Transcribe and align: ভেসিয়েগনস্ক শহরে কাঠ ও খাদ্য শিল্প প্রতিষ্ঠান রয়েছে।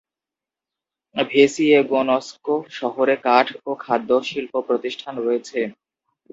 ভেসিয়েগনস্ক 1.15 2.45
শহরে 2.71 3.15
কাঠ 3.25 3.47
ও 3.65 3.71
খাদ্য 3.79 4.09
শিল্প 4.29 4.53
প্রতিষ্ঠান 4.67 5.13
রয়েছে। 5.19 5.59